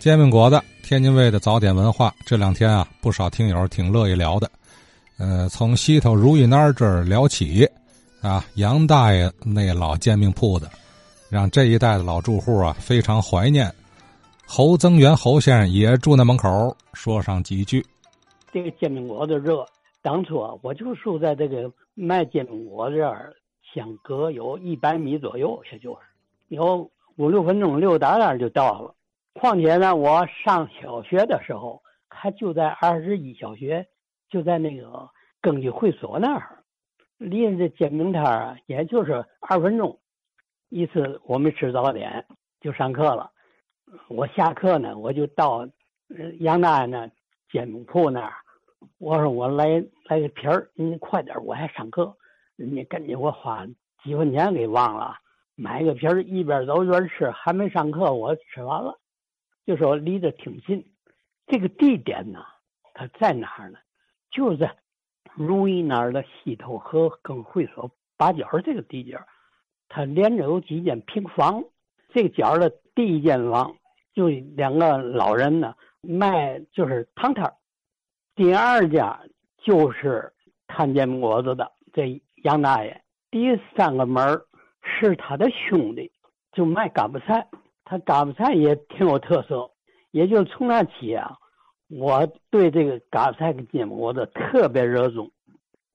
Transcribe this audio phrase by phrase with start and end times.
[0.00, 4.50] 煎饼果子，天津卫的早点文化，这两天啊，不少听友挺乐意聊的。
[5.18, 7.68] 呃，从西头如意那儿这儿聊起，
[8.22, 10.66] 啊，杨大爷那老煎饼铺子，
[11.28, 13.70] 让这一代的老住户啊非常怀念。
[14.46, 17.84] 侯增元侯先生也住那门口，说上几句。
[18.50, 19.66] 这个煎饼果子热，
[20.00, 23.34] 当初啊，我就住在这个卖煎饼果子这儿，
[23.74, 25.98] 相隔有一百米左右，也就是
[26.48, 28.94] 有五六分钟溜达达就到了。
[29.40, 33.86] 况且呢，我上小学的时候，还就在二十一小学，
[34.28, 35.08] 就在那个
[35.40, 36.62] 更衣会所那儿，
[37.16, 39.98] 离这煎饼摊儿啊，也就是二分钟。
[40.68, 42.26] 一次我们吃早点
[42.60, 43.30] 就上课了，
[44.10, 45.66] 我下课呢，我就到
[46.40, 47.10] 杨大爷那
[47.50, 48.34] 煎饼铺那儿，
[48.98, 52.14] 我说我来来个皮儿，你快点，我还上课。
[52.56, 53.66] 人家赶紧我花
[54.04, 55.16] 几分钱给忘了，
[55.54, 58.99] 买个皮儿，一边走一边吃，还没上课，我吃完了。
[59.70, 60.84] 就说离得挺近，
[61.46, 62.40] 这个地点呢，
[62.92, 63.78] 它在哪儿呢？
[64.32, 64.76] 就在
[65.32, 69.16] 如意那儿的西头和更会所八角这个地界
[69.88, 71.62] 它连着有几间平房。
[72.08, 73.76] 这个角的第一间房
[74.12, 77.54] 就两个老人呢卖就是汤摊
[78.34, 79.20] 第二家
[79.58, 80.32] 就是
[80.66, 84.40] 看煎饼果子的这杨大爷，第三个门
[84.82, 86.10] 是他的兄弟，
[86.50, 87.46] 就卖干巴菜。
[87.90, 89.68] 他嘎巴菜也挺有特色，
[90.12, 91.36] 也就从那起啊，
[91.88, 95.28] 我对这个嘎巴菜跟煎饼果子特别热衷。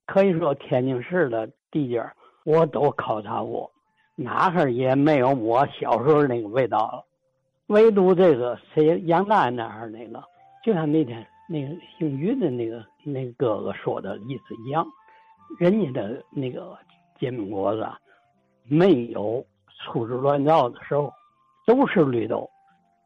[0.04, 2.04] 可以说天津市的地界
[2.44, 3.70] 我都考察过，
[4.14, 7.02] 哪哈也没有我小时候那个味道了。
[7.68, 10.22] 唯独这个谁杨大爷那儿那个，
[10.62, 14.86] 就像那天那个姓于的那个那哥哥说的意思一样，
[15.58, 16.76] 人家的那个
[17.18, 17.88] 煎饼果子
[18.64, 21.10] 没有粗制乱造的时候。
[21.66, 22.48] 都是绿豆，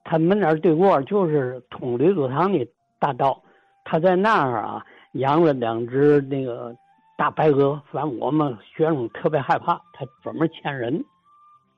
[0.05, 3.43] 他们那儿对过就是通绿豆汤的大道，
[3.85, 6.77] 他在那儿啊养了两只那个
[7.17, 11.03] 大白鹅，反正我们学生特别害怕，他专门牵人。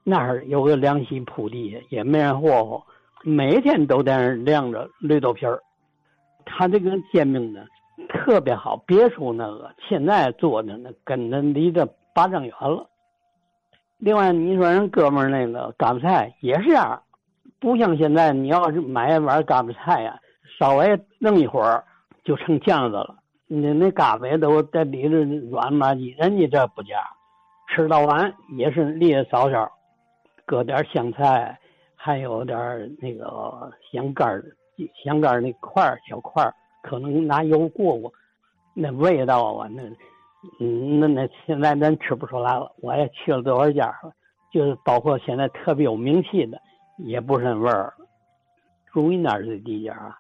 [0.05, 2.83] 那儿有个凉席铺地，也没人霍霍，
[3.23, 5.63] 每天都在那儿晾着绿豆皮儿。
[6.45, 7.65] 他这个煎饼呢
[8.09, 12.85] 特别好，别说那个现在做的那跟那离着八丈远了。
[14.05, 17.01] 另外，你说人哥们儿那个嘎巴菜也是这样，
[17.61, 20.19] 不像现在，你要是买一碗嘎巴菜呀，
[20.59, 21.85] 稍微弄一会儿
[22.25, 23.15] 就成酱子了。
[23.47, 25.15] 那那嘎巴都在里头
[25.53, 26.97] 软吧唧，人家这不加，
[27.69, 29.71] 吃到完也是裂少少，
[30.45, 31.57] 搁点香菜，
[31.95, 32.59] 还有点
[32.99, 34.43] 那个香干，
[35.05, 36.53] 香干那块小块，
[36.83, 38.13] 可能拿油过过，
[38.75, 39.81] 那味道啊，那。
[40.59, 42.73] 嗯，那那现在咱吃不出来了。
[42.79, 44.13] 我也去了多少家了，
[44.53, 46.61] 就是包括现在特别有名气的，
[46.99, 47.95] 也不是那味儿。
[48.91, 50.19] 如意那儿的地界啊，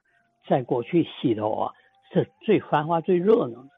[0.48, 1.72] 在过去西头啊
[2.12, 3.68] 是最繁华、最热闹的。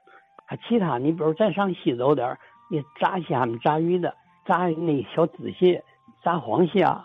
[0.47, 2.39] 啊其他，你比如再上西走点儿
[2.71, 5.83] 你炸虾、炸鱼的，炸那小紫蟹、
[6.23, 7.03] 炸黄虾，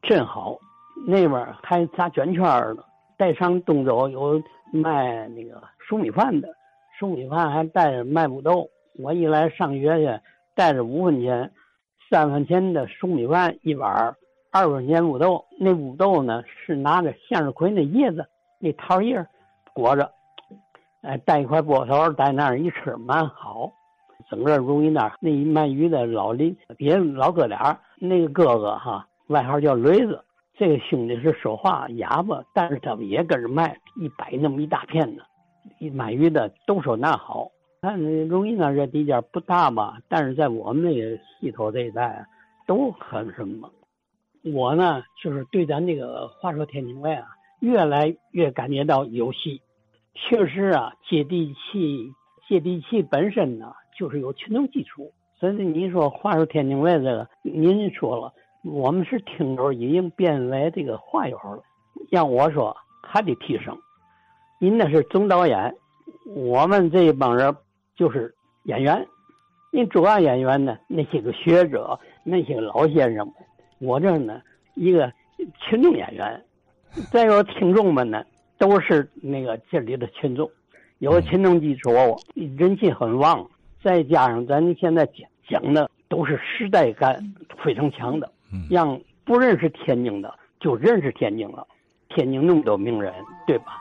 [0.00, 0.58] 真好。
[1.06, 2.84] 那边还炸卷圈儿的。
[3.18, 6.48] 再上东走有卖那个熟米饭的，
[6.98, 8.68] 熟米饭还带着卖五豆。
[8.98, 10.20] 我一来上学去，
[10.56, 11.52] 带着五分钱、
[12.10, 14.16] 三分钱的熟米饭一碗，
[14.50, 15.44] 二分钱五豆。
[15.56, 18.26] 那五豆呢是拿着向日葵那叶子，
[18.58, 19.24] 那桃叶
[19.72, 20.10] 裹着，
[21.02, 23.70] 哎，带一块菠头，在那儿一吃，蛮好。
[24.28, 30.20] 整个如意那儿那卖鱼的老邻，别老哥俩，那个哥哥哈，外号叫雷子，
[30.56, 35.22] 这个兄弟是说话哑巴，但是他们也跟着卖，一摆那么一大片呢。
[35.78, 37.48] 一卖鱼的都说那好。
[37.80, 39.98] 看容易呢，这地界不大吧？
[40.08, 42.26] 但是在我们那个西头这一带，
[42.66, 43.70] 都很什么。
[44.42, 47.28] 我呢，就是对咱这个话说天津卫啊，
[47.60, 49.62] 越来越感觉到有戏。
[50.14, 52.12] 确实啊，接地气，
[52.48, 55.12] 接地气本身呢，就是有群众基础。
[55.38, 58.32] 所以你说话说天津卫这个，您说了，
[58.64, 61.62] 我们是听友，已经变为这个话友了。
[62.10, 63.78] 让我说，还得提升。
[64.58, 65.76] 您那是总导演，
[66.26, 67.54] 我们这一帮人。
[67.98, 69.04] 就是演员，
[69.72, 73.34] 你主要演员呢，那些个学者，那些个老先生们，
[73.80, 74.40] 我这呢
[74.74, 75.12] 一个
[75.58, 76.44] 群众演员，
[77.10, 78.24] 再有听众们呢，
[78.56, 80.48] 都是那个这里的群众，
[80.98, 81.90] 有群众基础，
[82.56, 83.44] 人气很旺，
[83.82, 87.34] 再加上咱现在讲讲的都是时代感
[87.64, 88.30] 非常强的，
[88.70, 91.66] 让不认识天津的就认识天津了，
[92.10, 93.12] 天津那么多名人，
[93.44, 93.76] 对吧？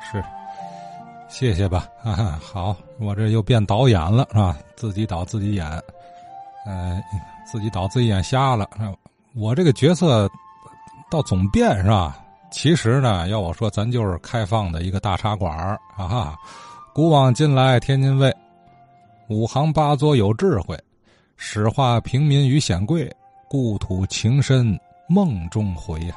[0.00, 0.22] 是。
[1.30, 4.58] 谢谢吧，哈哈，好，我这又变导演了，是吧？
[4.76, 5.66] 自己导自己演，
[6.66, 7.00] 呃，
[7.50, 8.68] 自己导自己演瞎了。
[9.34, 10.28] 我这个角色
[11.08, 12.22] 倒总变是吧？
[12.50, 16.38] 其实呢，要我说，咱就是开放的一个大茶馆儿啊哈！
[16.92, 18.34] 古往今来，天津卫
[19.28, 20.76] 五行八作有智慧，
[21.36, 23.08] 使化平民于显贵，
[23.48, 24.78] 故土情深
[25.08, 26.14] 梦中回呀。